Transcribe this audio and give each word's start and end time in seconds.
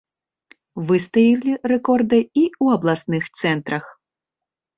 Выстаялі 0.91 1.51
рэкорды 1.73 2.19
і 2.21 2.43
ў 2.47 2.65
абласных 2.79 3.23
цэнтрах. 3.45 3.85